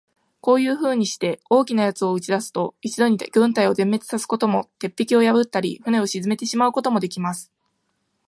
[0.39, 7.51] こういうふうにして、大きな奴を打ち出すと、一度に軍隊を全滅さすことも、鉄壁を破ったり、船を沈めてしまうこともできます。